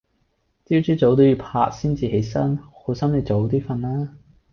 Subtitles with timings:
[0.65, 4.15] 朝朝早都要拍先至起身，好心你早啲瞓啦